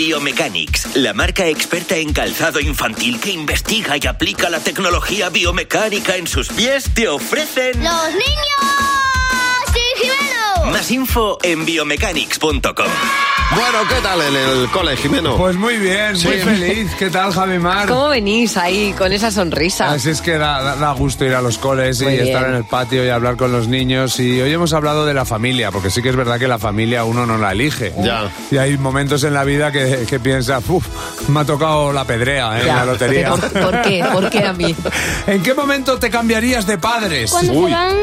[0.00, 6.26] Biomechanics, la marca experta en calzado infantil que investiga y aplica la tecnología biomecánica en
[6.26, 7.84] sus pies, te ofrecen...
[7.84, 8.99] ¡Los niños!
[10.90, 10.98] ¡Sí!
[10.98, 12.62] Más info en biomechanics.com.
[13.52, 15.36] Bueno, ¿qué tal en el cole, Jimeno?
[15.36, 16.88] Pues muy bien, muy feliz.
[16.96, 17.88] ¿Qué tal, Javi Mar?
[17.88, 19.90] ¿Cómo venís ahí con esa sonrisa?
[19.90, 22.26] Así es que da, da- da gusto ir a los coles y Muy bien.
[22.28, 24.20] estar en el patio y hablar con los niños.
[24.20, 27.02] Y hoy hemos hablado de la familia, porque sí que es verdad que la familia
[27.02, 27.92] uno no la elige.
[27.98, 28.30] Ya.
[28.52, 30.86] Y hay momentos en la vida que, que piensas, uff,
[31.28, 32.60] me ha tocado la pedrea ¿eh?
[32.60, 32.76] en Ya.
[32.76, 33.30] la lotería.
[33.30, 34.04] ¿Por, por qué?
[34.12, 34.76] ¿Por qué a mí?
[35.26, 37.32] ¿En qué momento te cambiarías de padres?
[37.32, 37.70] Cuando Uy.
[37.70, 37.96] se van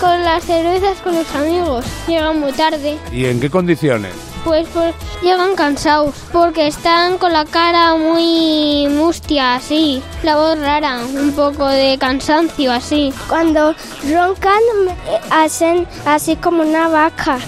[0.00, 1.84] con las cervezas con los amigos,
[2.26, 2.98] llegan muy tarde.
[3.12, 4.12] ¿Y en qué condiciones?
[4.44, 11.00] Pues, pues llegan cansados porque están con la cara muy mustia, así, la voz rara,
[11.00, 13.12] un poco de cansancio, así.
[13.28, 13.74] Cuando
[14.08, 14.60] roncan,
[15.30, 17.38] hacen así como una vaca.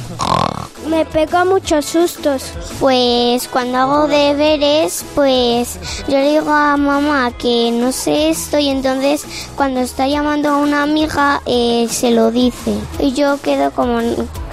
[0.88, 2.52] Me pego muchos sustos.
[2.80, 5.78] Pues cuando hago deberes, pues
[6.08, 10.56] yo le digo a mamá que no sé esto y entonces cuando está llamando a
[10.56, 12.74] una amiga eh, se lo dice.
[12.98, 14.00] Y yo quedo como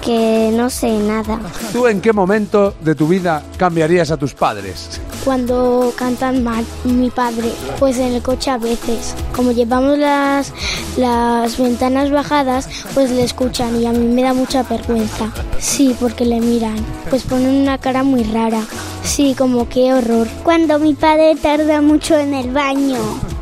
[0.02, 1.40] que no sé nada.
[1.72, 5.00] ¿Tú en qué momento de tu vida cambiarías a tus padres?
[5.26, 9.12] Cuando cantan mal mi padre, pues en el coche a veces.
[9.34, 10.52] Como llevamos las,
[10.96, 15.32] las ventanas bajadas, pues le escuchan y a mí me da mucha vergüenza.
[15.58, 16.76] Sí, porque le miran.
[17.10, 18.62] Pues ponen una cara muy rara.
[19.02, 20.28] Sí, como qué horror.
[20.44, 22.98] Cuando mi padre tarda mucho en el baño.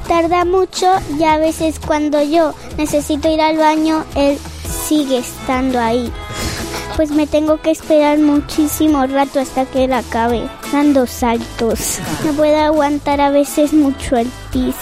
[0.09, 4.39] Tarda mucho y a veces cuando yo necesito ir al baño, él
[4.89, 6.11] sigue estando ahí.
[6.97, 11.99] Pues me tengo que esperar muchísimo rato hasta que él acabe, dando saltos.
[12.25, 14.75] No puedo aguantar a veces mucho el pis.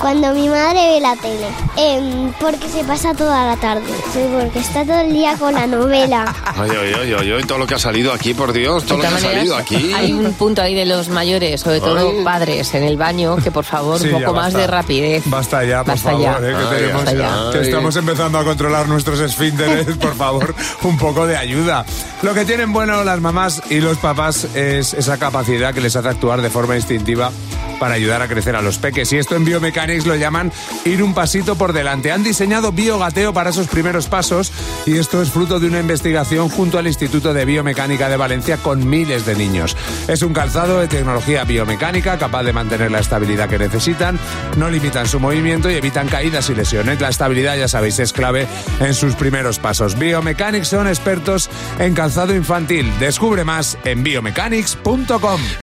[0.00, 4.60] Cuando mi madre ve la tele, em, porque se pasa toda la tarde, sí, porque
[4.60, 6.32] está todo el día con la novela.
[6.56, 9.08] Ay, ay, ay, ay, todo lo que ha salido aquí, por Dios, todo lo que
[9.08, 9.92] ha salido aquí.
[9.92, 12.24] Hay un punto ahí de los mayores, sobre todo Ay.
[12.24, 14.58] padres en el baño, que por favor, Sí, un poco más basta.
[14.60, 15.22] de rapidez.
[15.26, 16.36] Basta ya, por Basta favor, ya.
[16.38, 17.50] eh, que, Ay, tenemos- basta ya.
[17.52, 21.84] que estamos empezando a controlar nuestros esfínteres, por favor, un poco de ayuda.
[22.22, 26.06] Lo que tienen bueno las mamás y los papás es esa capacidad que les hace
[26.06, 27.32] actuar de forma instintiva
[27.80, 29.12] para ayudar a crecer a los peques.
[29.12, 30.52] Y esto en Biomechanics lo llaman
[30.84, 32.12] ir un pasito por delante.
[32.12, 34.52] Han diseñado biogateo para esos primeros pasos
[34.86, 38.88] y esto es fruto de una investigación junto al Instituto de Biomecánica de Valencia con
[38.88, 39.76] miles de niños.
[40.06, 44.18] Es un calzado de tecnología biomecánica capaz de mantener la estabilidad que necesitan,
[44.56, 47.00] no limitan su movimiento y evitan caídas y lesiones.
[47.00, 48.46] La estabilidad, ya sabéis, es clave
[48.80, 49.98] en sus primeros pasos.
[49.98, 51.48] Biomechanics son expertos
[51.78, 52.92] en calzado infantil.
[52.98, 55.40] Descubre más en biomechanics.com.